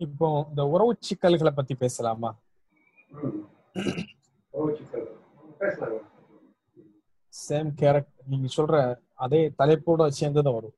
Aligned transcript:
இப்போ 0.00 0.46
இந்த 0.50 0.62
உறவு 0.66 0.96
சிக்கல்களை 1.00 1.52
பத்தி 1.52 1.74
பேசலாமா? 1.74 2.30
சேம் 7.34 7.70
கேரக்டர் 7.74 8.26
நீங்க 8.26 8.48
சொல்ற 8.56 8.76
அதே 9.16 9.48
தலைப்போட 9.58 10.08
சேர்ந்துதான் 10.08 10.54
வரும். 10.54 10.76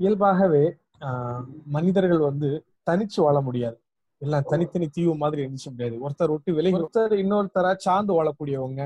இயல்பாகவே 0.00 0.64
ஆஹ், 1.00 1.42
மனிதர்கள் 1.66 2.18
வந்து 2.18 2.48
தனிச்சு 2.86 3.20
வாழ 3.20 3.40
முடியாது. 3.40 3.76
எல்லாம் 4.24 4.44
தனித்தனி 4.52 4.86
தீவு 4.88 5.14
மாதிரி 5.22 5.40
இருந்துச்சு 5.44 5.70
முடியாது. 5.70 5.96
ஒருத்தர் 6.04 6.32
விட்டு 6.34 6.52
விலகி 6.58 6.76
ஒருத்தர் 6.78 7.14
இன்னொருத்தரா 7.22 7.70
சார்ந்து 7.76 8.12
வாழக்கூடியவங்க 8.18 8.82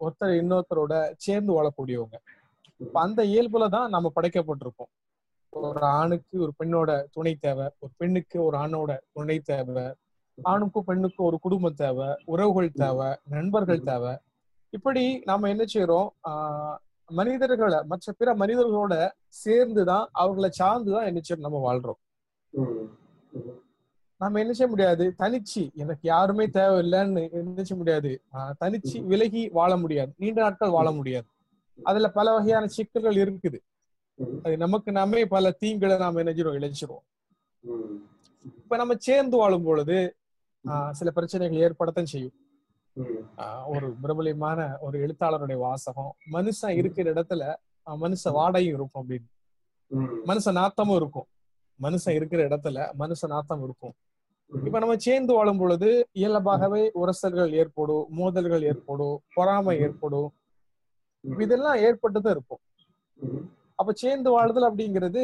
ஒருத்தர் 0.00 0.34
இன்னொருத்தரோட 0.42 0.94
சேர்ந்து 1.16 1.52
வாழக்கூடியவங்க. 1.56 2.16
இப்ப 2.80 2.96
அந்த 3.00 3.20
இயல்புல 3.24 3.68
தான் 3.68 3.90
நம்ம 3.90 4.12
படைக்கப்பட்டிருக்கோம். 4.16 4.90
ஒரு 5.52 5.82
ஆணுக்கு 5.98 6.34
ஒரு 6.40 6.52
பெண்ணோட 6.60 6.90
துணை 7.10 7.32
தேவை 7.34 7.66
ஒரு 7.78 7.92
பெண்ணுக்கு 7.96 8.38
ஒரு 8.44 8.56
ஆணோட 8.56 8.92
துணை 9.12 9.38
தேவை 9.50 9.84
ஆணுக்கும் 10.38 10.86
பெண்ணுக்கும் 10.86 11.26
ஒரு 11.26 11.38
குடும்பம் 11.38 11.74
தேவை 11.74 12.06
உறவுகள் 12.24 12.70
தேவை 12.82 13.08
நண்பர்கள் 13.34 13.86
தேவை. 13.90 14.12
இப்படி 14.70 15.04
நாம 15.24 15.48
என்ன 15.48 15.64
செய்யறோம் 15.74 16.08
ஆஹ் 16.28 16.76
மனிதர்களை 17.10 17.78
மற்ற 17.84 18.12
பிற 18.12 18.34
மனிதர்களோட 18.34 18.94
சேர்ந்துதான் 19.44 20.06
அவர்களை 20.12 20.50
சார்ந்துதான் 20.60 21.08
என்ன 21.10 21.20
செய்யறோம் 21.20 21.46
நம்ம 21.48 21.60
வாழ்றோம். 21.66 22.00
நம்ம 24.22 24.38
என்ன 24.38 24.52
செய்ய 24.52 24.72
முடியாது? 24.72 25.14
தனிச்சு. 25.18 25.62
எனக்கு 25.74 26.00
யாருமே 26.00 26.46
தேவையில்லைன்னு 26.46 27.30
என்ன 27.30 27.62
செய்ய 27.62 27.74
முடியாது? 27.76 28.22
தனிச்சு 28.60 29.04
விலகி 29.04 29.48
வாழ 29.48 29.76
முடியாது. 29.76 30.12
நீண்ட 30.16 30.40
நாட்கள் 30.40 30.70
வாழ 30.70 30.90
முடியாது. 30.90 31.26
அதுல 31.82 32.08
பல 32.08 32.32
வகையான 32.32 32.66
சிக்கல்கள் 32.66 33.14
இருக்குது. 33.14 33.58
அது 34.42 34.56
நமக்கு 34.56 34.92
நாமே 34.92 35.26
பல 35.26 35.56
தீங்குகளை 35.60 35.98
நாம 35.98 36.22
செய்றோம் 36.22 36.58
இழைச்சிருவோம். 36.58 37.04
இப்ப 38.56 38.76
நம்ம 38.76 38.94
சேர்ந்து 38.98 39.36
வாழும் 39.36 39.62
பொழுது 39.62 40.16
ஆஹ் 40.68 40.90
சில 40.90 41.10
பிரச்சனைகள் 41.10 41.62
ஏற்படத்தான் 41.64 42.02
செய்யும். 42.02 42.32
ஒரு 43.66 43.94
பிரபலியமான 44.02 44.78
ஒரு 44.80 44.96
எழுத்தாளருடைய 45.06 45.56
வாசகம். 45.56 46.14
மனுஷன் 46.32 46.76
இருக்கிற 46.76 47.12
இடத்துல 47.12 47.54
மனுஷ 48.00 48.24
வாடையும் 48.24 48.74
இருக்கும் 48.78 49.08
அப்படின்னு. 49.08 49.28
மனுஷ 50.26 50.44
நாத்தமும் 50.44 50.94
இருக்கும். 50.94 51.26
மனுஷன் 51.82 52.10
இருக்கிற 52.10 52.48
இடத்துல 52.48 52.92
மனுஷ 52.98 53.26
நாத்தம் 53.26 53.64
இருக்கும். 53.64 53.94
இப்ப 54.52 54.78
நம்ம 54.78 54.96
சேர்ந்து 54.96 55.32
வாழும் 55.34 55.58
பொழுது 55.58 56.08
இயல்பாகவே 56.12 56.90
உரசல்கள் 56.94 57.52
ஏற்படும் 57.52 58.06
மோதல்கள் 58.10 58.62
ஏற்படும் 58.62 59.22
பொறாமை 59.34 59.78
ஏற்படும். 59.78 60.28
இதெல்லாம் 61.24 61.76
ஏற்பட்டுதான் 61.76 62.30
இருக்கும் 62.30 62.62
அப்ப 63.78 63.92
சேர்ந்து 63.92 64.30
வாழுதல் 64.30 64.68
அப்படிங்கிறது 64.70 65.22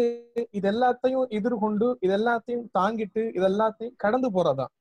இது 0.50 0.70
எல்லாத்தையும் 0.72 1.28
எதிர்கொண்டு 1.28 1.98
இது 2.00 2.16
எல்லாத்தையும் 2.16 2.64
தாங்கிட்டு 2.78 3.22
இது 3.34 3.48
எல்லாத்தையும் 3.48 3.96
கடந்து 3.96 4.30
போறதுதான் 4.30 4.72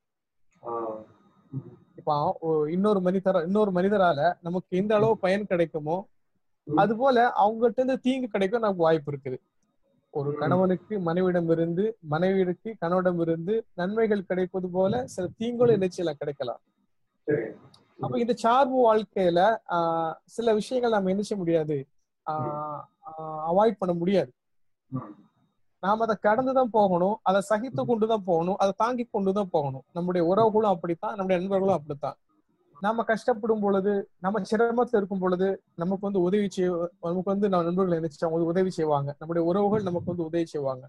இப்ப 1.95 2.11
இன்னொரு 2.69 2.99
மனிதர 2.99 3.43
இன்னொரு 3.45 3.71
மனிதரால 3.71 4.33
நமக்கு 4.41 4.77
எந்த 4.77 4.95
அளவு 4.95 5.17
பயன் 5.17 5.47
கிடைக்குமோ 5.47 5.97
அது 6.67 6.95
போல 6.97 7.33
அவங்ககிட்ட 7.43 7.79
இருந்து 7.79 7.99
தீங்கு 7.99 8.27
கிடைக்க 8.27 8.59
நமக்கு 8.59 8.81
வாய்ப்பு 8.81 9.11
இருக்குது. 9.11 9.37
ஒரு 10.17 10.31
கணவனுக்கு 10.37 10.95
மனைவிடம் 10.99 11.49
இருந்து 11.49 11.83
மனைவிக்கு 12.13 12.75
கணவனிடம் 12.79 13.19
இருந்து 13.19 13.55
நன்மைகள் 13.73 14.25
கிடைப்பது 14.25 14.67
போல 14.69 15.07
சில 15.07 15.27
தீங்குகளும் 15.39 15.81
நிச்சயில 15.83 16.11
கிடைக்கலாம். 16.19 16.61
அப்ப 17.99 18.19
இந்த 18.19 18.33
சார்பு 18.33 18.77
வாழ்க்கையில 18.87 19.39
ஆஹ் 19.69 20.13
சில 20.25 20.53
விஷயங்கள் 20.53 20.91
நம்ம 20.91 21.09
என்ன 21.09 21.21
செய்ய 21.21 21.43
முடியாது? 21.43 21.77
அவாய்ட் 23.51 23.81
பண்ண 23.81 23.93
முடியாது. 23.95 24.31
நாம 25.83 26.03
அதை 26.03 26.15
கடந்துதான் 26.19 26.69
போகணும் 26.69 27.17
அதை 27.21 27.41
சகித்து 27.49 27.85
கொண்டுதான் 27.85 28.23
போகணும் 28.25 28.55
அதை 28.57 28.73
தாங்கி 28.77 29.03
கொண்டுதான் 29.11 29.51
போகணும். 29.51 29.85
நம்முடைய 29.93 30.27
உறவுகளும் 30.27 30.73
அப்படித்தான் 30.75 31.15
நம்முடைய 31.15 31.41
நண்பர்களும் 31.41 31.75
அப்படித்தான். 31.75 32.17
நாம 32.81 33.03
கஷ்டப்படும் 33.07 33.63
பொழுது 33.65 33.93
நம்ம 34.19 34.41
சிரமத்துல 34.49 34.99
இருக்கும் 34.99 35.21
பொழுது 35.23 35.47
நமக்கு 35.81 36.07
வந்து 36.07 36.21
உதவி 36.27 36.47
செய்ய 36.49 36.69
நமக்கு 37.05 37.31
வந்து 37.33 37.49
நம்ம 37.49 37.65
நண்பர்கள் 37.67 37.99
நினைச்சு 37.99 38.47
உதவி 38.51 38.69
செய்வாங்க. 38.69 39.09
நம்முடைய 39.19 39.43
உறவுகள் 39.49 39.87
நமக்கு 39.87 40.11
வந்து 40.11 40.27
உதவி 40.29 40.45
செய்வாங்க. 40.45 40.85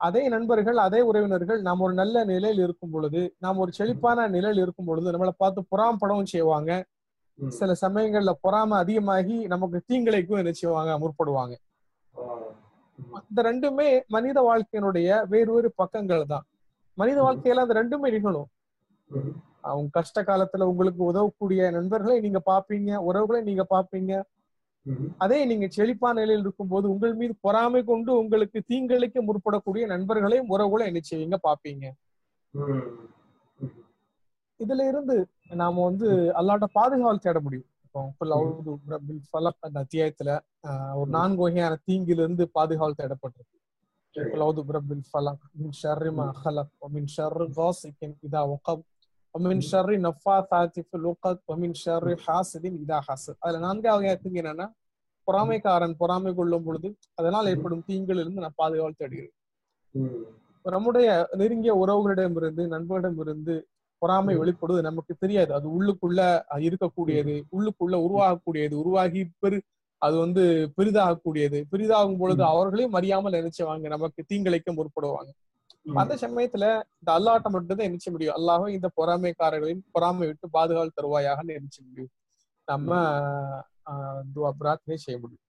அதே 0.00 0.22
நண்பர்கள் 0.28 0.76
அதே 0.76 1.00
உறவினர்கள் 1.00 1.60
நாம் 1.66 1.84
ஒரு 1.86 1.94
நல்ல 2.00 2.24
நிலையில் 2.24 2.62
இருக்கும் 2.64 2.90
பொழுது 2.90 3.20
நாம் 3.38 3.60
ஒரு 3.64 3.72
செழிப்பான 3.72 4.26
நிலையில் 4.34 4.62
இருக்கும் 4.62 4.88
பொழுது 4.88 5.12
நம்மளை 5.14 5.34
பார்த்து 5.36 5.60
புறாம்படவும் 5.72 6.32
செய்வாங்க. 6.34 6.72
சில 7.58 7.70
சமயங்கள்ல 7.84 8.32
பொறாம 8.44 8.76
அதிகமாகி 8.82 9.36
நமக்கு 9.52 9.78
தீங்கிழைக்கும் 9.88 10.40
என்ன 10.42 10.52
செய்வாங்க? 10.60 10.92
முற்படுவாங்க. 11.02 11.54
இந்த 13.30 13.40
ரெண்டுமே 13.48 13.88
மனித 14.14 14.38
வாழ்க்கையினுடைய 14.48 15.08
வேறு 15.32 15.50
வேறு 15.54 15.70
பக்கங்கள் 15.82 16.24
தான். 16.26 16.46
மனித 16.94 17.18
வாழ்க்கையில 17.22 17.64
அந்த 17.64 17.76
ரெண்டுமே 17.80 18.10
நிகழும். 18.16 18.48
அவங்க 19.66 19.88
கஷ்ட 19.90 20.22
காலத்துல 20.22 20.62
உங்களுக்கு 20.62 21.02
உதவக்கூடிய 21.04 21.70
நண்பர்களை 21.70 22.16
நீங்க 22.20 22.40
பாப்பீங்க 22.50 22.90
உறவுகளை 23.08 23.40
நீங்க 23.42 23.64
பாப்பீங்க 23.70 24.12
அதே 25.16 25.38
நீங்க 25.44 25.66
செழிப்பான 25.68 26.20
நிலையில் 26.20 26.44
இருக்கும்போது 26.44 26.86
உங்கள் 26.90 27.14
மீது 27.14 27.34
பொறாமை 27.40 27.80
கொண்டு 27.84 28.10
உங்களுக்கு 28.18 28.58
தீங்களிக்க 28.66 29.22
முற்படக்கூடிய 29.22 29.86
நண்பர்களையும் 29.86 30.48
உறவுகளை 30.48 30.86
என்ன 30.86 31.00
செய்வீங்க 31.10 31.38
பாப்பீங்க 31.42 31.86
இதுல 34.60 34.84
இருந்து 34.88 35.16
நாம 35.54 35.82
வந்து 35.84 36.08
அல்லாட்ட 36.38 36.66
பாதுகாவல் 36.74 37.24
தேட 37.24 37.38
முடியும். 37.40 37.70
அத்தியாயத்துல 39.82 40.30
ஒரு 40.94 41.10
நான்கு 41.10 41.40
வகையான 41.42 41.74
தீங்கிலிருந்து 41.86 42.44
பாதுகாவல் 42.54 42.98
தேடப்பட்டிருக்கு. 43.00 43.54
குலவுது 44.14 44.62
பிரபில் 44.68 45.02
மின் 45.60 45.76
ஷர்ரிமா 45.82 46.26
ஹலக் 46.44 46.74
மின் 46.88 47.10
இதா 48.26 48.42
ஒகப் 48.54 48.84
ومن 49.35 49.57
شر 49.63 49.89
النفاثات 49.91 50.75
في 50.81 50.93
العقد 50.93 51.37
ومن 51.45 51.71
شر 51.75 52.05
حاسد 52.17 52.63
اذا 52.77 52.97
حسد 53.01 53.35
அதுல 53.41 53.59
நான்காவது 53.65 53.97
வகையான 53.97 54.19
தீங்கு 54.23 54.41
என்னன்னா 54.41 54.65
பொறாமைக்காரன் 55.27 55.95
பொறாமை 55.99 56.31
கொள்ளும் 56.33 56.65
பொழுது 56.65 56.87
அதனால் 57.17 57.49
ஏற்படும் 57.51 57.83
தீங்கிலிருந்து 57.87 58.43
நான் 58.43 58.57
பாதுகாவல் 58.57 58.99
தேடுகிறேன் 58.99 59.35
இப்ப 60.55 60.71
நம்முடைய 60.71 61.07
நெருங்கிய 61.39 61.73
உறவுகளிடமிருந்து 61.81 62.63
நண்பர்களிடமிருந்து 62.73 63.55
பொறாமை 64.01 64.33
வெளிப்படுவது 64.37 64.83
நமக்கு 64.89 65.13
தெரியாது 65.23 65.51
அது 65.57 65.67
உள்ளுக்குள்ள 65.75 66.19
அஹ், 66.51 66.61
இருக்கக்கூடியது 66.67 67.35
உள்ளுக்குள்ள 67.55 67.95
உருவாகக்கூடியது 68.05 68.75
உருவாகி 68.81 69.21
பெரு 69.43 69.57
அது 70.01 70.15
வந்து 70.17 70.43
பெரிதாகக்கூடியது 70.77 71.59
பெரிதாகும் 71.71 72.19
பொழுது 72.21 72.43
அவர்களையும் 72.51 72.97
அறியாமல் 72.99 73.37
நினைச்சவாங்க 73.39 73.87
நமக்கு 73.95 74.21
தீங்கிழைக்க 74.29 74.69
முற்படுவாங்க 74.77 75.31
அந்த 76.02 76.14
சமயத்துல 76.22 76.64
இந்த 77.00 77.10
அல்லாட்ட 77.16 77.48
மட்டும் 77.54 77.78
தான் 77.78 77.88
நினைச்ச 77.88 78.10
முடியும். 78.14 78.36
அல்லாஹ் 78.38 78.64
இந்த 78.76 78.88
பொறாமைக்காரர்களையும் 78.98 79.82
பொறாமை 79.96 80.26
விட்டு 80.30 80.46
பாதுகாவல் 80.56 80.96
தருவாயாக 80.98 81.44
நினைச்ச 81.50 81.78
முடியும். 81.88 82.12
நம்ம 82.68 83.00
துவா 84.34 84.50
பிரார்த்தனை 84.60 84.98
செய்ய 85.06 85.16
முடியும். 85.24 85.42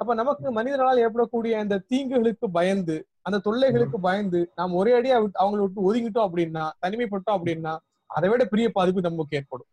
அப்ப 0.00 0.10
நமக்கு 0.20 0.48
மனிதர்களால் 0.58 1.02
ஏற்படக்கூடிய 1.04 1.54
அந்த 1.62 1.78
தீங்குகளுக்கு 1.92 2.46
பயந்து 2.58 2.96
அந்த 3.28 3.38
தொல்லைகளுக்கு 3.46 3.98
பயந்து 4.06 4.40
நாம் 4.58 4.76
ஒரே 4.80 4.92
அடியா 4.98 5.16
அவங்களை 5.42 5.62
விட்டு 5.64 5.86
ஒதுங்கிட்டோம் 5.88 6.26
அப்படின்னா 6.28 6.64
தனிமைப்பட்டோம் 6.84 7.36
அப்படின்னா 7.38 7.72
அதை 8.10 8.28
விட 8.30 8.44
பெரிய 8.52 8.68
பாதிப்பு 8.76 9.00
நமக்கு 9.08 9.36
ஏற்படும். 9.40 9.70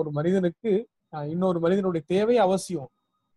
ஒரு 0.00 0.10
மனிதனுக்கு 0.18 0.72
இன்னொரு 1.32 1.58
மனிதனுடைய 1.64 2.02
தேவை 2.12 2.36
அவசியம். 2.44 2.88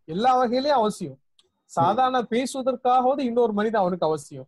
எல்லா 0.08 0.32
வகையிலயும் 0.40 0.80
அவசியம். 0.82 1.18
சாதாரண 1.68 2.22
பேசுவதற்காகவது 2.22 3.20
இன்னொரு 3.20 3.54
மனிதன் 3.54 3.82
அவனுக்கு 3.82 4.06
அவசியம். 4.06 4.46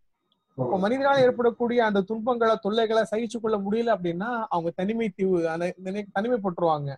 இப்போ 0.49 0.79
மனிதனால் 0.79 1.21
ஏற்படக்கூடிய 1.21 1.85
அந்த 1.85 2.01
துன்பங்களை 2.01 2.57
தொல்லைகளை 2.61 3.03
சகிச்சு 3.11 3.39
கொள்ள 3.41 3.57
முடியல 3.57 3.97
அப்படின்னா 3.97 4.45
அவங்க 4.49 4.71
தனிமை 4.75 5.09
தீவு 5.09 5.49
அந்த- 5.49 5.75
தனிமைப்பட்டுருவாங்க. 6.19 6.95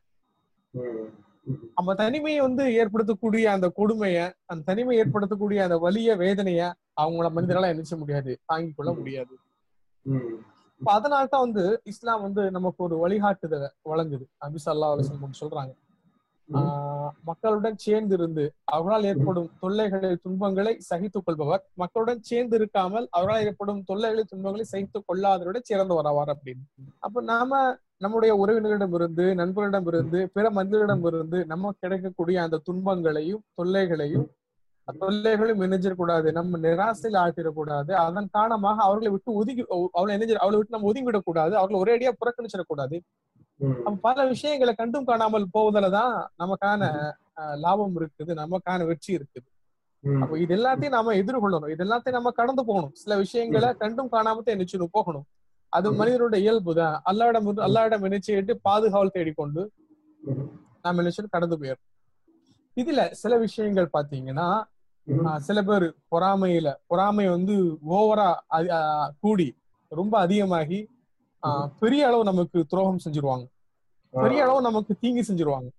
நம்ம 1.75 1.93
தனிமையை 1.93 2.41
வந்து 2.41 2.63
ஏற்படுத்தக்கூடிய 2.63 3.43
அந்த 3.43 3.71
கொடுமைய 3.77 4.31
அந்த 4.45 4.63
தனிமை 4.65 4.99
ஏற்படுத்தக்கூடிய 4.99 5.63
அந்த 5.63 5.77
வலிய 5.77 6.15
வேதனைய 6.15 6.73
அவங்கள 7.01 7.29
மனிதனால 7.29 7.61
என்ன 7.61 7.81
செய்ய 7.81 7.97
முடியாது 7.97 8.39
தாங்கிக் 8.45 8.77
கொள்ள 8.77 8.93
முடியாது. 8.93 9.37
இப்ப 10.79 10.91
அதனால 10.91 11.25
தான் 11.25 11.41
வந்து 11.41 11.81
இஸ்லாம் 11.83 12.21
வந்து 12.21 12.51
நமக்கு 12.51 12.83
ஒரு 12.83 12.97
வழிகாட்டுதலை 12.97 13.67
வழங்குது. 13.89 14.25
அல்லா 14.41 14.59
அலிஸ்லம் 14.65 15.41
சொல்றாங்க. 15.41 15.75
மக்களுடன் 17.23 17.77
சேர்ந்து 17.77 18.15
இருந்து 18.15 18.53
அவர்களால் 18.63 19.03
ஏற்படும் 19.03 19.51
தொல்லைகளை 19.59 20.15
துன்பங்களை 20.15 20.79
சகித்துக் 20.79 21.25
கொள்பவர். 21.25 21.69
மக்களுடன் 21.73 22.21
சேர்ந்து 22.21 22.57
இருக்காமல் 22.57 23.07
அவர்களால் 23.09 23.45
ஏற்படும் 23.45 23.83
தொல்லைகளை 23.83 24.23
துன்பங்களை 24.23 24.65
சகித்துக் 24.65 25.13
கொள்ளாதவரோட 25.13 25.59
சிறந்து 25.61 26.01
வரவார் 26.01 26.33
அப்படின்னு. 26.33 26.63
அப்ப 26.99 27.21
நாம 27.21 27.77
நம்முடைய 27.97 28.45
உறவினர்களிடம் 28.45 28.93
இருந்து 28.93 29.35
நண்பர்களிடம் 29.35 29.87
இருந்து 29.87 30.29
பிற 30.33 30.49
மனிதர்களிடம் 30.49 31.05
இருந்து 31.05 31.45
நமக்கு 31.45 31.77
கிடைக்கக்கூடிய 31.79 32.41
அந்த 32.41 32.57
துன்பங்களையும் 32.57 33.43
தொல்லைகளையும் 33.61 34.27
தொல்லைகளும் 34.99 35.61
இணைஞ்சிடக்கூடாது. 35.61 36.31
நம்ம 36.31 36.57
நிராசையில் 36.57 37.19
ஆட்டிடக்கூடாது 37.25 37.91
அதன் 37.91 38.27
காரணமாக 38.31 38.81
அவர்களை 38.81 39.11
விட்டு 39.11 39.33
ஒதுங்கி 39.33 39.65
அவளை 39.91 40.17
இணைஞ்சு 40.17 40.33
அவளை 40.33 40.57
விட்டு 40.57 40.79
நம்ம 40.79 40.91
ஒதுங்கிடக்கூடாது 40.91 41.51
அவர்களை 41.51 41.77
ஒரேடியா 41.83 42.11
புறக்கணிச்சிடக்கூடாது. 42.21 42.99
ம். 42.99 43.03
அப்ப 43.21 43.30
பல 44.01 44.25
விஷயங்களை 44.25 44.73
கண்டும் 44.73 45.05
காணாமல் 45.05 45.47
போவதுலதான் 45.53 46.27
நமக்கான 46.39 47.09
லாபம் 47.55 47.95
இருக்குது 47.95 48.35
நமக்கான 48.35 48.85
வெற்றி 48.85 49.17
இருக்குது. 49.17 49.47
அப்போ 50.03 50.37
இது 50.39 50.55
எல்லாத்தையும் 50.55 50.89
நாம 50.89 51.13
எதிர்கொள்ளணும். 51.13 51.69
இது 51.69 51.85
எல்லாத்தையும் 51.85 52.11
நம்ம 52.11 52.31
கடந்து 52.31 52.65
போகணும். 52.65 52.93
சில 52.93 53.17
விஷயங்களை 53.17 53.73
கண்டும் 53.73 54.11
காணாம 54.11 54.43
நினைச்சு 54.45 54.87
போகணும். 54.91 55.25
அது 55.69 55.91
ம். 55.91 55.95
மனிதனுடைய 55.95 56.43
இயல்பு 56.43 56.75
தான். 56.75 57.01
அல்லாடம் 57.05 57.47
அல்லாடம் 57.57 58.03
நினைச்சுட்டு 58.03 58.53
பாதுகாவல் 58.69 59.09
தேடிக்கொண்டு. 59.09 59.71
நாம 60.81 61.01
நினைச்சு 61.01 61.29
கடந்து 61.29 61.57
போயிடும் 61.57 61.87
இதுல 62.77 63.11
சில 63.11 63.37
விஷயங்கள் 63.37 63.89
பாத்தீங்கன்னா 63.93 64.63
சில 65.37 65.63
பேர் 65.63 65.95
பொறாமையில 66.11 66.73
பொறாமை 66.87 67.29
வந்து 67.29 67.77
ஓவரா 67.89 68.39
கூடி 69.19 69.55
ரொம்ப 69.87 70.19
அதிகமாகி 70.19 70.89
பெரிய 71.81 72.01
அளவு 72.09 72.23
நமக்கு 72.31 72.59
துரோகம் 72.71 73.03
செஞ்சிருவாங்க. 73.05 73.45
பெரிய 74.13 74.39
அளவு 74.45 74.59
நமக்கு 74.69 74.93
தீங்கு 75.01 75.23
செஞ்சிருவாங்க. 75.29 75.69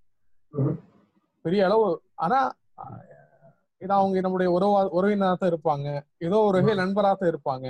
பெரிய 1.45 1.61
அளவு 1.69 1.87
ஆனா 2.25 2.41
இது 3.85 3.93
அவங்க 3.99 4.21
நம்முடைய 4.25 4.49
உறவா 4.57 4.81
உறவினரா 4.99 5.35
தான் 5.39 5.51
இருப்பாங்க. 5.53 5.89
ஏதோ 6.27 6.39
ஒரு 6.49 6.59
வகை 6.61 6.75
நண்பரா 6.83 7.11
தான் 7.21 7.31
இருப்பாங்க. 7.33 7.69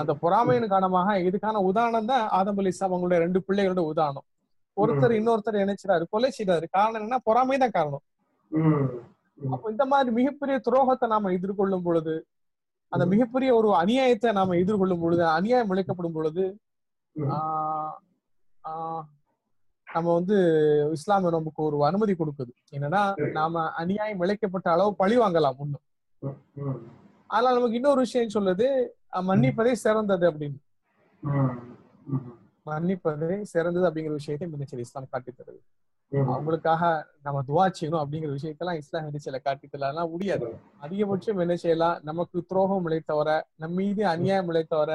அந்த 0.00 0.12
பொறாமையின் 0.22 0.72
காரணமாக 0.72 1.16
இதுக்கான 1.28 1.62
உதாரணம் 1.70 2.10
தான் 2.12 2.24
ஆதம் 2.38 2.60
அலி 2.62 2.72
அவங்களுடைய 2.86 3.18
ரெண்டு 3.24 3.40
பிள்ளைகளோட 3.46 3.82
உதாரணம். 3.92 4.26
ஒருத்தர் 4.76 5.16
இன்னொருத்தர் 5.18 5.62
நினைச்சிடாரு 5.64 6.04
கொலை 6.14 6.30
செய்தாரு. 6.36 6.66
காரணம் 6.76 6.98
என்னன்னா 7.00 7.20
பொறாமை 7.28 7.56
தான் 7.62 7.76
காரணம். 7.78 8.04
அப்போ 9.38 9.66
இந்த 9.74 9.84
மாதிரி 9.92 10.10
மிகப்பெரிய 10.18 10.56
துரோகத்தை 10.66 11.06
நாம 11.14 11.30
எதிர்கொள்ளும் 11.38 11.84
பொழுது 11.86 12.14
அந்த. 12.92 13.04
மிகப்பெரிய 13.12 13.50
ஒரு 13.60 13.68
அநியாயத்தை 13.82 14.30
நாம 14.38 14.56
எதிர்கொள்ளும் 14.62 15.02
பொழுது 15.04 15.22
அநியாயம் 15.38 15.72
இழைக்கப்படும் 15.74 16.16
பொழுது 16.18 16.44
நம்ம 19.88 20.12
வந்து 20.14 20.36
இஸ்லாம் 20.92 21.26
நமக்கு 21.28 21.60
ஒரு 21.62 21.76
அனுமதி 21.84 22.14
கொடுக்குது 22.14 22.52
என்னன்னா. 22.72 23.02
நாம 23.32 23.64
அநியாயம் 23.74 24.22
இழைக்கப்பட்ட 24.22 24.68
அளவு 24.70 24.90
பழி 24.96 25.16
வாங்கலாம் 25.18 25.58
இன்னும் 25.58 25.84
ம். 26.22 26.38
ம். 26.62 26.78
ஆனா 27.30 27.52
நமக்கு 27.52 27.76
இன்னொரு 27.76 28.00
விஷயம் 28.00 28.34
சொல்லுது 28.36 28.66
மன்னிப்பதே 29.22 29.72
சிறந்தது 29.82 30.24
அப்படின்னு. 30.30 30.58
மன்னிப்பதே 32.66 33.36
சிறந்தது 33.44 33.86
அப்படிங்கிற 33.88 34.14
விஷயத்தை 34.14 34.46
மினிச்சல் 34.48 34.82
இஸ்லாம் 34.84 35.08
காட்டி 35.10 35.32
தருது. 35.32 35.60
அவங்களுக்காக 36.30 36.82
நம்ம 37.22 37.38
துவா 37.46 37.64
செய்யணும் 37.70 38.02
அப்படிங்கிற 38.02 38.32
விஷயத்தெல்லாம் 38.36 38.80
இஸ்லாம் 38.80 39.06
மினிச்சல 39.08 39.38
காட்டி 39.42 39.66
தரலாம் 39.68 40.10
முடியாது 40.10 40.48
அதிகபட்சம் 40.80 41.40
என்ன 41.40 41.54
செய்யலாம் 41.56 41.96
நமக்கு 42.02 42.38
துரோகம் 42.50 42.86
இழைத்தவர 42.88 43.30
நம் 43.54 43.74
மீது 43.74 44.02
அநியாயம் 44.06 44.50
இழைத்தவர 44.50 44.90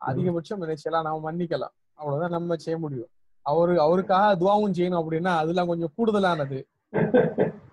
அதிகபட்சம் 0.00 0.62
என்ன 0.64 0.76
செய்யலாம்? 0.82 1.06
நாம 1.08 1.22
மன்னிக்கலாம். 1.28 1.74
அவ்வளவுதான் 2.00 2.34
நம்ம 2.36 2.56
செய்ய 2.64 2.76
முடியும். 2.84 3.10
அவரு 3.46 3.74
அவருக்காக 3.86 4.30
துவாவும் 4.42 4.76
செய்யணும் 4.78 5.00
அப்படின்னா 5.02 5.32
அதெல்லாம் 5.42 5.70
கொஞ்சம் 5.72 5.92
கூடுதலானது. 5.96 6.58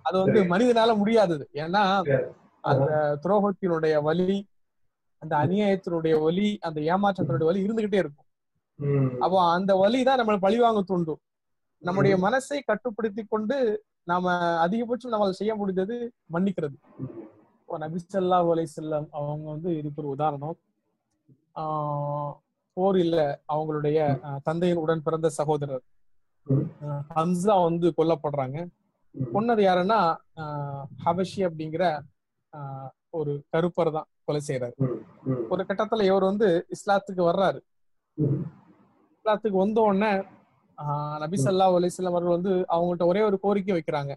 அது 0.07 0.15
வந்து 0.23 0.39
மனிதனால 0.53 0.91
முடியாதது. 1.01 1.45
ஏன்னா 1.63 1.83
அந்த 2.63 2.91
துரோகத்தினுடைய 3.23 3.95
வலி 4.07 4.37
அந்த 5.21 5.33
அநியாயத்தினுடைய 5.43 6.15
வலி 6.25 6.47
அந்த 6.67 6.79
ஏமாற்றத்தினுடைய 6.93 7.47
வலி 7.49 7.65
இருந்துகிட்டே 7.65 7.99
இருக்கும். 8.03 8.27
அப்போ 9.23 9.37
அந்த 9.57 9.71
வலி 9.81 9.99
தான் 10.07 10.19
நம்மளை 10.21 10.39
பழிவாங்க 10.45 10.81
தூண்டும். 10.89 11.21
நம்முடைய 11.83 12.15
மனசை 12.25 12.59
கட்டுப்படுத்தி 12.69 13.23
கொண்டு 13.33 13.57
நாம 14.11 14.31
அதிகபட்சம் 14.65 15.11
நம்மளால 15.13 15.35
செய்ய 15.39 15.53
முடிஞ்சது 15.59 15.95
மன்னிக்கிறது. 16.35 16.77
இப்போ 17.61 17.77
நபி 17.83 17.99
ஸல்லல்லாஹு 18.13 18.49
அலைஹி 18.53 18.69
வஸல்லம் 18.69 19.07
அவங்க 19.17 19.45
வந்து 19.55 19.69
இதுக்கு 19.79 20.01
ஒரு 20.03 20.09
உதாரணம். 20.15 20.57
ஆஹ் 21.55 22.33
போரில் 22.73 23.37
அவங்களுடைய 23.53 24.19
தந்தையின் 24.43 24.77
உடன் 24.77 25.03
பிறந்த 25.03 25.29
சகோதரர். 25.29 25.81
ஹம்சா 27.15 27.63
வந்து 27.63 27.93
கொல்லப்படுறாங்க. 27.97 28.67
ம். 29.11 29.37
கொன்னது 29.37 29.61
யாருன்னா 29.63 30.15
ஹபஷி 31.05 31.35
அப்படிங்கிற 31.35 31.99
ஒரு 33.09 33.43
கருப்பர் 33.57 33.91
தான் 33.91 34.05
கொலை 34.23 34.41
செய்யறாரு. 34.47 34.75
ஒரு 35.49 35.65
கட்டத்துல 35.67 36.03
இவர் 36.03 36.23
வந்து 36.23 36.65
இஸ்லாத்துக்கு 36.69 37.21
வர்றாரு. 37.21 37.59
இஸ்லாத்துக்கு 39.11 39.57
வந்த 39.57 39.81
உடனே 39.81 40.23
நபி 41.19 41.43
வஸல்லம் 41.43 42.03
அவர்கள் 42.03 42.31
வந்து 42.31 42.49
அவங்கள்ட்ட 42.49 43.05
ஒரே 43.05 43.21
ஒரு 43.21 43.39
கோரிக்கை 43.39 43.75
வைக்கிறாங்க. 43.75 44.15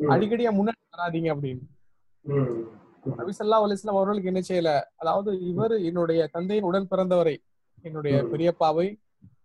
அடிக்கடியா 0.00 0.52
முன்னாடி 0.52 0.80
வராதீங்க 0.96 1.30
அப்படின்னு. 1.34 1.62
ம். 3.04 3.14
நபி 3.14 3.32
ஸல்லல்லாஹு 3.38 3.64
அலைஹி 3.64 3.76
வஸல்லம் 3.76 3.96
அவர்களுக்கு 3.96 4.30
என்ன 4.32 4.42
செய்யல? 4.48 4.70
அதாவது 4.94 5.40
இவர் 5.44 5.74
என்னுடைய 5.82 6.26
தந்தையின் 6.26 6.64
உடன் 6.64 6.88
பிறந்தவரை 6.88 7.34
என்னுடைய. 7.84 8.14
பெரியப்பாவை 8.24 8.86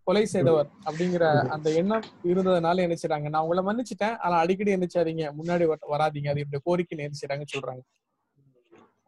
கொலை 0.04 0.26
செய்தவர் 0.26 0.68
அப்படிங்கிற 0.84 1.24
அந்த 1.48 1.70
எண்ணம் 1.72 2.06
இருந்ததுனால 2.24 2.76
என்ன 2.78 2.96
செய்றாங்க? 3.02 3.28
நான் 3.28 3.42
உங்களை 3.42 3.62
மன்னிச்சிட்டேன். 3.64 4.16
ஆனா 4.18 4.36
அடிக்கடி 4.36 4.70
என்ன 4.70 4.86
செய்றீங்க 4.94 5.24
முன்னாடி 5.38 5.64
வர- 5.66 5.88
வராதீங்க. 5.88 6.28
அது 6.28 6.40
என்னுடைய 6.40 6.60
கோரிக்கை 6.64 6.98
என்ன 6.98 7.18
செய்றாங்கன்னு 7.20 7.54
சொல்றாங்க. 7.54 7.82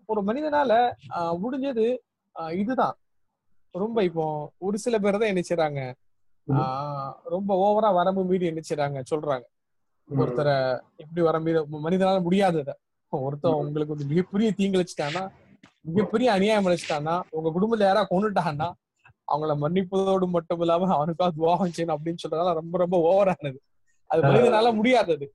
ஒரு 0.08 0.22
மனிதனால 0.22 0.72
முடிஞ்சது 1.42 1.86
இதுதான். 2.52 2.96
ரொம்ப 3.74 4.04
இப்போ 4.04 4.24
ஒரு 4.58 4.78
சில 4.78 4.98
பேர் 4.98 5.18
தான் 5.18 5.32
என்ன 5.32 5.42
செய்றாங்க? 5.48 5.80
ஆஹ், 6.48 7.12
ரொம்ப 7.24 7.50
ஓவரா 7.62 7.94
வரம்பு 7.94 8.24
மீறி 8.24 8.46
என்ன 8.46 8.60
செய்றாங்க 8.68 9.02
சொல்றாங்க. 9.10 9.44
ஒருத்தரை 10.08 10.54
எப்படி 10.96 11.20
வர 11.20 11.40
மீது 11.40 11.60
மனிதனால 11.82 12.22
முடியாதத. 12.22 12.70
ஒருத்தன் 13.26 13.58
உங்களுக்கு 13.64 13.94
வந்து 13.94 14.10
மிகப்பெரிய 14.12 14.50
தீங்கிழைச்சிட்டானா 14.58 15.22
மிகப்பெரிய 15.90 16.28
அநியாயம் 16.32 16.66
அழைச்சிட்டானா 16.68 17.14
உங்க 17.30 17.48
குடும்பத்துல 17.54 17.88
யாரா 17.88 18.02
கொண்டுட்டான்னா 18.10 18.68
அவங்கள 19.28 19.52
மன்னிப்பதோடு 19.56 20.26
மட்டும் 20.36 20.60
இல்லாம 20.60 20.88
அவனுக்காக 20.96 21.32
துவாகம் 21.38 21.74
செய்யணும் 21.76 21.96
அப்படின்னு 21.96 22.22
சொல்றதால 22.22 22.54
ரொம்ப 22.60 22.78
ரொம்ப 22.78 22.96
ஓவரானது 23.10 23.58
அது 24.10 24.22
மனிதனால 24.22 24.72
முடியாதது. 24.78 25.26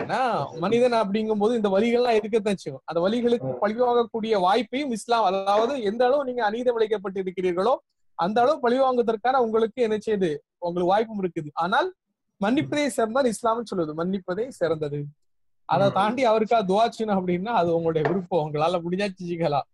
ஏன்னா 0.00 0.18
மனிதன் 0.64 0.96
அப்படிங்கும்போது 1.02 1.52
இந்த 1.54 1.68
வழிகள்லாம் 1.68 2.18
இருக்கத்தான் 2.18 2.60
செய்யும். 2.62 2.82
அந்த 2.84 2.98
வழிகளுக்கு 3.04 3.50
பழிவாங்கக்கூடிய 3.62 4.34
வாய்ப்பையும் 4.46 4.92
இஸ்லாம் 4.96 5.26
அதாவது 5.30 5.82
எந்த 5.82 6.02
அளவு 6.08 6.24
நீங்க 6.24 6.42
அநீதம் 6.48 6.76
இழைக்கப்பட்டு 6.78 7.18
இருக்கிறீர்களோ 7.24 7.74
அந்த 8.18 8.40
அளவு 8.42 8.58
பழிவாங்குவதற்கான 8.66 9.40
உங்களுக்கு 9.46 9.80
என்ன 9.82 9.96
செய்யுது? 9.96 10.30
உங்களுக்கு 10.58 10.92
வாய்ப்பும் 10.92 11.22
இருக்குது. 11.22 11.50
ஆனால் 11.54 11.88
மன்னிப்பதே 12.40 12.86
சிறந்தால் 12.88 13.30
இஸ்லாம்னு 13.34 13.70
சொல்லுது. 13.70 13.92
மன்னிப்பதே 14.00 14.48
சிறந்தது. 14.48 15.00
அதை 15.68 15.86
தாண்டி 15.90 16.22
அவருக்கா 16.26 16.58
துவா 16.68 16.84
செய்யணும் 16.88 17.18
அப்படின்னா 17.18 17.52
அது 17.54 17.70
உங்களுடைய 17.76 18.04
விருப்பம். 18.08 18.44
உங்களால 18.44 18.80
முடிஞ்சா 18.82 19.08
செஞ்சுக்கலாம் 19.12 19.66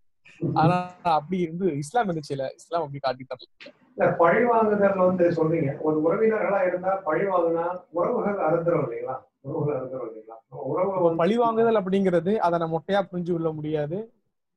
ஆனா 0.57 0.77
அப்படி 1.13 1.39
இருந்து 1.39 1.67
இஸ்லாம் 1.77 2.07
இருந்துச்சுல 2.07 2.47
இஸ்லாம் 2.57 2.85
அப்படி 2.85 3.01
காட்டி 3.01 3.25
தரல. 3.25 3.49
இல்ல 3.93 4.07
பழி 4.17 4.43
வாங்குதல் 4.45 5.03
வந்து 5.03 5.25
சொல்றீங்க. 5.31 5.71
ஒரு 5.81 5.97
உறவினர்களா 6.05 6.61
இருந்தா 6.69 6.93
பழி 7.05 7.25
வாங்கினா 7.27 7.65
உறவுகள் 7.93 8.39
அறுந்துரும் 8.47 8.85
இல்லைங்களா? 8.85 9.17
உறவுகள் 9.43 9.77
அறுந்துரும் 9.79 10.09
இல்லைங்களா? 10.11 10.37
உறவு 10.71 11.17
பழி 11.17 11.37
வாங்குதல் 11.37 11.81
அப்படிங்கிறது 11.81 12.35
அதை 12.39 12.59
நம்ம 12.59 12.75
மொட்டையா 12.77 13.03
புரிஞ்சு 13.11 13.33
கொள்ள 13.33 13.51
முடியாது. 13.53 13.99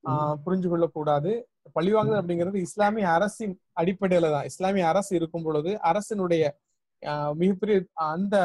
ஆஹ் 0.03 0.35
புரிஞ்சு 0.45 0.67
கொள்ள 0.69 0.85
கூடாது. 0.89 1.31
பழி 1.73 1.91
வாங்குதல் 1.91 2.21
அப்படிங்கிறது 2.21 2.57
இஸ்லாமிய 2.59 3.05
அரசின் 3.11 3.53
அடிப்படையில 3.81 4.29
தான். 4.31 4.45
இஸ்லாமிய 4.45 4.87
அரசு 4.87 5.11
இருக்கும் 5.15 5.43
பொழுது 5.43 5.71
அரசினுடைய 5.83 6.43
மிகப்பெரிய 7.33 7.77
அந்த 8.07 8.35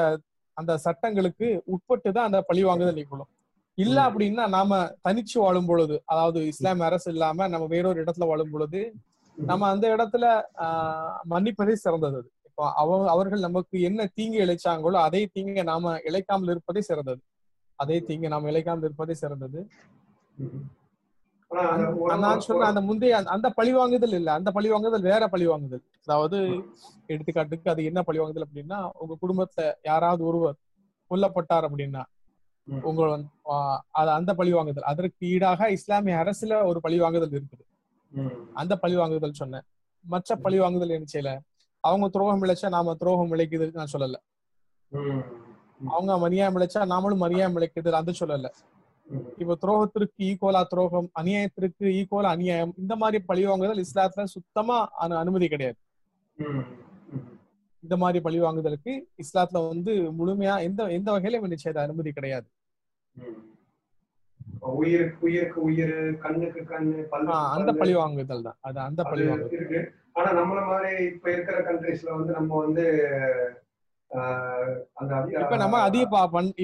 அந்த 0.57 0.79
சட்டங்களுக்கு 0.79 1.47
உட்பட்டு 1.67 2.13
தான் 2.13 2.25
அந்த 2.25 2.41
பழி 2.41 2.63
வாங்குதல் 2.65 2.95
நிகழும். 2.95 3.31
இல்ல. 3.79 3.99
அப்படின்னா 4.09 4.49
நாம 4.49 4.79
தனிச்சு 5.09 5.39
வாழும் 5.39 5.67
பொழுது 5.67 5.97
அதாவது 6.05 6.41
இஸ்லாமிய 6.47 6.85
அரசு 6.85 7.11
இல்லாம 7.11 7.49
நம்ம 7.49 7.67
வேறொரு 7.67 8.03
இடத்துல 8.05 8.27
வாழும் 8.27 8.51
பொழுது 8.51 8.81
நம்ம 9.37 9.69
அந்த 9.69 9.87
இடத்துல 9.97 10.25
ஆஹ் 10.65 11.21
மன்னிப்பதே 11.25 11.75
சிறந்தது. 11.75 12.17
அது. 12.17 12.29
இப்போ 12.47 12.73
அவங்க 12.75 13.11
அவர்கள் 13.11 13.41
நமக்கு 13.41 13.81
என்ன 13.81 14.07
தீங்கு 14.15 14.39
இழைச்சாங்களோ 14.45 14.99
அதே 15.01 15.27
தீங்கை 15.27 15.63
நாம 15.63 15.95
இழைக்காமல் 16.09 16.51
இருப்பதே 16.51 16.81
சிறந்தது. 16.81 17.23
அதே 17.79 18.01
தீங்கை 18.01 18.29
நாம 18.29 18.51
இழைக்காமல் 18.51 18.87
இருப்பதே 18.89 19.15
சிறந்தது. 19.15 19.61
நான் 22.23 22.43
சொன்ன 22.47 22.67
அந்த 22.67 22.81
முந்தைய 22.89 23.15
அந்த- 23.17 23.31
அந்த 23.31 23.49
பழிவாங்குதல் 23.57 24.15
இல்ல 24.15 24.31
அந்த 24.35 24.51
பழிவாங்குதல் 24.51 25.07
வேற 25.09 25.23
பழிவாங்குதல் 25.29 25.83
அதாவது 26.03 26.39
எடுத்துக்காட்டுக்கு 27.09 27.71
அது 27.71 27.85
என்ன 27.85 28.01
பழிவாங்குதல் 28.03 28.47
அப்படின்னா 28.47 28.79
உங்க 28.99 29.15
குடும்பத்துல 29.23 29.65
யாராவது 29.85 30.23
ஒருவர் 30.25 30.57
கொல்லப்பட்டார் 31.11 31.67
அப்படின்னா. 31.69 32.03
உங்க 32.85 33.03
அது 33.93 34.11
அந்த 34.11 34.33
பழிவாங்குதல் 34.35 34.89
அதற்கு 34.89 35.23
ஈடாக 35.29 35.71
இஸ்லாமிய 35.71 36.17
அரசுல 36.17 36.59
ஒரு 36.65 36.81
பழிவாங்குதல் 36.81 37.35
இருக்குது 37.35 37.65
ம். 38.13 38.35
அந்த 38.55 38.75
பழிவாங்குதல் 38.83 39.41
சொன்னேன் 39.41 39.67
மற்ற 40.05 40.37
பழிவாங்குதல் 40.45 40.95
என்ன 40.95 41.09
செய்யல 41.11 41.33
அவங்க 41.85 42.07
துரோகம் 42.09 42.43
இழைச்சா 42.43 42.69
நாம 42.69 42.95
துரோகம் 42.95 43.33
இழைக்குது 43.33 43.67
நான் 43.75 43.93
சொல்லல. 43.93 44.17
அவங்க 45.91 46.13
மரியாதை 46.19 46.55
இழைச்சா 46.57 46.81
நாமளும் 46.91 47.23
மரியாதை 47.23 47.55
இழைக்குது 47.57 47.91
அந்த 47.95 48.13
சொல்லல. 48.21 48.49
இப்ப 49.39 49.57
துரோகத்திற்கு 49.63 50.21
ஈக்குவலா 50.27 50.63
துரோகம் 50.67 51.09
அநியாயத்திற்கு 51.21 51.85
ஈக்குவலா 51.99 52.31
அநியாயம் 52.31 52.75
இந்த 52.79 52.95
மாதிரி 52.97 53.19
பழிவாங்குதல் 53.29 53.85
இஸ்லாத்துல 53.85 54.25
சுத்தமா 54.35 54.77
அனு 55.03 55.15
அனுமதி 55.17 55.49
கிடையாது. 55.49 55.79
இந்த 57.85 57.97
மாதிரி 57.97 58.19
பழிவாங்குதலுக்கு 58.25 58.93
இஸ்லாத்துல 59.25 59.63
வந்து 59.67 59.93
முழுமையா 60.19 60.55
எந்த 60.63 60.91
எந்த 60.93 61.09
வகையிலும் 61.13 61.47
என்ன 61.47 61.59
செய்த 61.59 61.81
அனுமதி 61.81 62.11
கிடையாது. 62.13 62.49
உயிருக்கு 64.75 65.25
உயிருக்கு 65.27 65.61
உயிர் 65.61 65.95
கண்ணுக்கு 66.17 66.63
கண்ணு 66.65 66.99
அந்த 67.55 67.71
பழி 67.73 67.95
வாங்குதல் 67.95 68.47
தான். 68.49 68.59
அது 68.61 68.79
அந்த 68.81 69.03
பழி 69.05 69.25
வாங்குதல் 69.29 69.89
ஆனா 70.19 70.31
நம்மள 70.39 70.61
மாதிரி 70.67 70.93
இப்ப 71.11 71.27
இருக்கிற 71.33 71.59
கண்ட்ரீஸ்ல 71.67 72.11
வந்து 72.17 72.33
நம்ம 72.33 72.53
வந்து 72.65 72.85
இப்ப 75.43 75.57
நம்ம 75.57 75.81
அதிக 75.89 76.03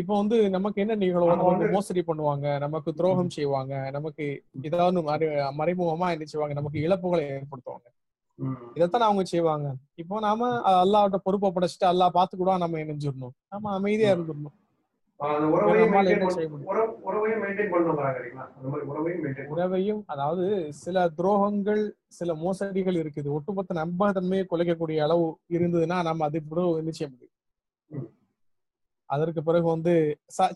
இப்ப 0.00 0.12
வந்து 0.20 0.50
நமக்கு 0.50 0.82
என்ன 0.84 0.94
நிகழும்? 1.02 1.42
மோசடி 1.74 2.02
பண்ணுவாங்க 2.08 2.58
நமக்கு 2.64 2.90
துரோகம் 2.94 3.34
செய்வாங்க 3.36 3.90
நமக்கு 3.96 4.24
ஏதாவது 4.68 5.02
மறை 5.10 5.28
மறைமுகமா 5.60 6.08
என்ன 6.14 6.26
செய்வாங்க? 6.32 6.56
நமக்கு 6.60 6.84
இழப்புகளை 6.86 7.24
ஏற்படுத்துவாங்க. 7.36 7.86
இதைத்தான் 8.76 9.08
அவங்க 9.08 9.24
செய்வாங்க. 9.24 9.68
இப்போ 10.02 10.20
நாம 10.20 10.48
அல்லாஹ்ட்ட 10.82 11.18
பொறுப்பை 11.26 11.50
படைச்சிட்டு 11.50 11.90
அல்லாஹ் 11.92 12.16
பாத்துக்கூட 12.18 12.58
நம்ம 12.64 12.80
இணைஞ்சிடணும். 12.84 13.34
நம்ம 13.54 13.72
அமைதியா 13.78 14.12
இருந்துடணும். 14.16 14.56
உறவையும் 19.54 20.02
அதாவது 20.06 20.46
சில 20.82 21.06
துரோகங்கள் 21.18 21.82
சில 22.18 22.34
மோசடிகள் 22.34 22.98
இருக்குது. 23.02 23.28
ஒட்டுமொத்த 23.36 23.74
நம்பகத்தன்மையை 23.82 24.44
குலைக்கக்கூடிய 24.50 24.98
அளவு 25.06 25.24
இருந்ததுன்னா 25.56 25.98
நம்ம 26.08 26.24
அது 26.28 26.40
என்ன 26.82 26.92
செய்ய 26.98 27.08
முடியும். 27.12 27.32
அதற்கு 29.14 29.40
பிறகு 29.48 29.66
வந்து 29.74 29.92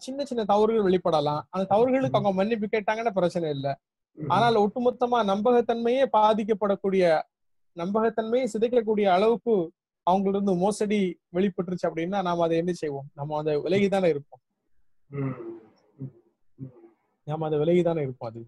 சின்ன 0.05 0.25
சின்ன 0.31 0.45
தவறுகள் 0.53 0.87
வெளிப்படலாம். 0.89 1.43
அந்த 1.55 1.65
தவறுகளுக்கு 1.73 2.19
அவங்க 2.19 2.33
மன்னிப்பு 2.39 2.69
கேட்டாங்கன்னா 2.73 3.13
பிரச்சனை 3.19 3.49
இல்லை. 3.57 3.73
ஆனால் 4.19 4.57
ஒட்டுமொத்தமா 4.63 5.19
நம்பகத்தன்மையே 5.33 6.05
பாதிக்கப்படக்கூடிய 6.17 7.05
நம்பகத்தன்மையை 7.77 8.47
சிதைக்கக்கூடிய 8.55 9.07
அளவுக்கு 9.17 9.55
அவங்கள 10.07 10.33
இருந்து 10.35 10.53
மோசடி 10.63 11.01
வெளிப்பட்டுருச்சு 11.37 11.89
அப்படின்னா 11.89 12.21
நாம 12.29 12.43
அதை 12.47 12.57
என்ன 12.63 12.73
செய்வோம்? 12.81 13.09
நம்ம 13.19 13.37
அதை 13.41 13.53
விலகிதானே 13.67 14.09
இருப்போம். 14.15 14.43
நாம 17.27 17.47
அதை 17.49 17.59
விலகிதானே 17.63 18.03
இருப்போம் 18.07 18.31
அது. 18.31 18.43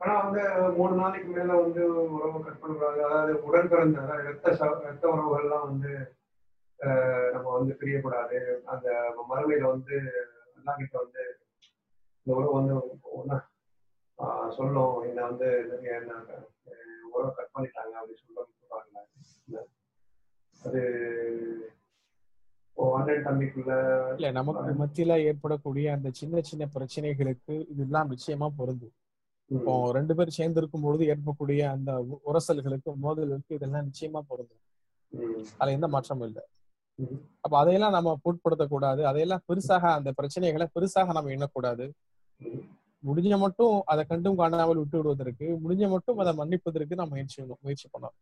ஆனா 0.00 0.14
வந்து 0.24 0.42
மூணு 0.76 0.94
நாளைக்கு 1.00 1.30
மேல 1.36 1.52
வந்து 1.62 1.82
உறவு 2.16 2.38
கட் 2.44 2.60
பண்ணக்கூடாது 2.60 3.00
அதாவது 3.06 3.32
உடன் 3.46 3.70
பிறந்த 3.72 3.98
அதாவது 4.04 4.26
ரத்த 4.28 4.68
ரத்த 4.88 5.04
உறவுகள்லாம் 5.12 5.66
வந்து 5.70 5.92
நம்ம 7.34 7.46
வந்து 7.52 7.72
பிரியக்கூடாது. 7.80 8.38
அந்த 8.66 8.88
மறுமையில 9.30 9.70
வந்து 9.70 9.96
அல்லா 10.58 10.72
கிட்ட 10.76 10.96
வந்து 10.98 11.24
இந்த 12.26 12.34
உறவு 12.34 12.54
வந்து 12.54 12.74
ஆஹ், 14.18 14.50
சொல்லும். 14.50 14.94
என்ன 15.04 15.20
வந்து 15.24 15.48
உறவை 17.10 17.30
கட் 17.34 17.54
பண்ணிட்டாங்க 17.54 17.94
அப்படின்னு 17.98 18.22
சொல்ல 18.22 18.44
சொல்றாங்க 18.52 19.02
இல்ல? 19.48 19.58
அது 20.62 20.80
இல்ல 24.14 24.30
நமக்கு 24.32 24.72
மத்தியில 24.78 25.12
ஏற்படக்கூடிய 25.24 25.86
அந்த 25.92 26.08
சின்ன 26.12 26.40
சின்ன 26.42 26.64
பிரச்சனைகளுக்கு 26.74 27.54
இதெல்லாம் 27.68 28.10
நிச்சயமா 28.10 28.48
பொருந்தும். 28.58 28.94
இப்போ 29.50 29.72
ரெண்டு 29.92 30.14
பேர் 30.14 30.30
சேர்ந்து 30.30 30.60
இருக்கும் 30.60 30.82
பொழுது 30.82 31.04
ஏற்படக்கூடிய 31.06 31.62
அந்த 31.70 31.90
உரசல்களுக்கு 32.26 32.90
மோதல்களுக்கு 32.96 33.54
இதெல்லாம் 33.54 33.86
நிச்சயமா 33.88 34.20
பொருந்தும். 34.28 34.62
அதுல 35.54 35.76
எந்த 35.76 35.88
மாற்றமும் 35.88 36.28
இல்லை. 36.28 36.44
அப்ப 37.44 37.54
அதையெல்லாம் 37.60 37.96
நம்ம 37.96 38.14
பொருட்படுத்தக்கூடாது. 38.24 39.02
அதையெல்லாம் 39.10 39.44
பெருசாக 39.48 39.84
அந்த 39.98 40.10
பிரச்சனைகளை 40.18 40.66
பெருசாக 40.76 41.14
நம்ம 41.18 41.32
எண்ணக்கூடாது. 41.36 41.86
முடிஞ்ச 43.02 43.34
மட்டும் 43.42 43.74
அதை 43.92 44.02
கண்டும் 44.10 44.38
காணாமல் 44.40 44.80
விட்டு 44.80 44.96
விடுவதற்கு 44.98 45.46
முடிஞ்ச 45.64 45.84
மட்டும் 45.94 46.20
அதை 46.22 46.32
மன்னிப்பதற்கு 46.40 46.98
நம்ம 47.00 47.14
முயற்சி 47.16 47.38
முயற்சி 47.66 47.86
பண்ணணும் 47.92 48.18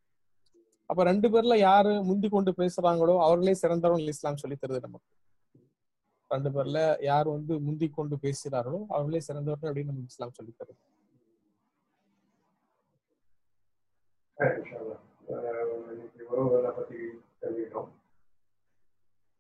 அப்ப 0.91 1.05
ரெண்டு 1.09 1.29
பேர்ல 1.33 1.55
யாரு 1.67 1.93
முந்தி 2.09 2.29
கொண்டு 2.35 2.51
பேசுறாங்களோ 2.59 3.15
அவர்களே 3.27 3.55
சிறந்தவர்கள் 3.61 4.13
இஸ்லாம் 4.13 4.43
சொல்லி 4.43 4.57
தருது 4.57 4.81
நமக்கு. 4.85 5.09
ரெண்டு 6.31 6.51
பேர்ல 6.55 6.81
யார் 7.09 7.29
வந்து 7.37 7.55
முந்தி 7.67 7.87
கொண்டு 7.97 8.17
பேசுகிறார்களோ 8.25 8.81
அவர்களே 8.95 9.21
சிறந்தவர்கள் 9.29 9.71
அப்படின்னு 9.71 9.93
நமக்கு 9.93 10.13
இஸ்லாம் 10.15 10.37
சொல்லி 10.39 10.53
தருது. 10.61 10.81
உறவுகளை 16.33 16.71
பத்தி 16.79 17.01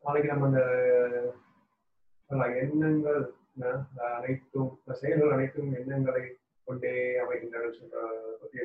நாளைக்கு 0.06 0.32
நம்ம 0.32 0.46
அஹ், 2.30 2.52
எண்ணங்கள் 2.60 3.20
அனைத்தும் 4.10 4.70
செயல்கள் 4.94 5.32
அனைத்தும் 5.32 5.72
எண்ணங்களை 5.74 6.22
கொண்டே 6.66 6.92
அமைகின்றன 7.18 7.70
சொல்ற 7.74 7.96
பத்தி 8.40 8.58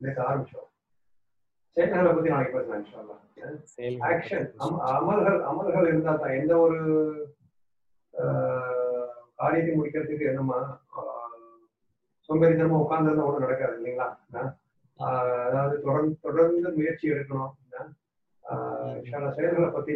நேற்று 0.00 0.22
ஆரம்பிச்சோம். 0.22 0.68
செயல்களை 1.76 2.10
பத்தி 2.12 2.28
நாளைக்கு 2.28 2.56
பேசலாம் 2.56 3.20
ஆக்ஷன் 4.08 4.46
அமல்கள் 4.92 5.38
அமல்கள் 5.42 5.88
இருந்தா 5.88 6.12
தான் 6.14 6.34
எந்த 6.34 6.58
ஒரு 6.58 6.78
காரியத்தை 9.36 9.72
முடிக்கிறதுக்கு 9.74 10.28
என்னமா 10.28 10.58
சோம்பேறித்தனமா 12.28 12.80
உட்கார்ந்து 12.80 13.24
ஒன்றும் 13.24 13.42
நடக்காது 13.42 13.76
இல்லைங்களா? 13.78 14.08
அதாவது 15.46 15.74
தொடர்ந்து 15.80 16.14
தொடர்ந்து 16.20 16.70
முயற்சி 16.72 17.12
எடுக்கணும். 17.12 17.52
ஆஹ், 18.44 18.94
இன்ஷா 18.96 19.16
அல்லாஹ் 19.16 19.36
செயல்களை 19.36 19.68
பத்தி 19.68 19.92